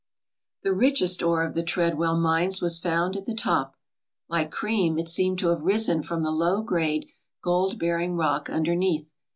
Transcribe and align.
The 0.63 0.73
richest 0.73 1.21
ore 1.21 1.43
of 1.45 1.53
the 1.53 1.61
Treadwell 1.61 2.19
mines 2.19 2.59
was 2.59 2.79
found 2.79 3.15
at 3.15 3.27
the 3.27 3.35
top. 3.35 3.75
Like 4.27 4.49
cream, 4.49 4.97
it 4.97 5.07
seemed 5.07 5.37
to 5.37 5.49
have 5.49 5.61
risen 5.61 6.01
froni 6.01 6.23
the 6.23 6.31
low 6.31 6.63
grade 6.63 7.11
gold 7.43 7.77
bearing 7.77 8.15
rock 8.15 8.49
underneath. 8.49 9.13